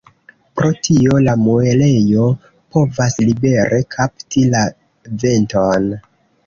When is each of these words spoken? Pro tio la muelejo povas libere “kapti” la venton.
Pro 0.59 0.69
tio 0.85 1.19
la 1.27 1.35
muelejo 1.41 2.25
povas 2.77 3.19
libere 3.29 3.83
“kapti” 3.99 4.49
la 4.57 4.67
venton. 5.27 5.91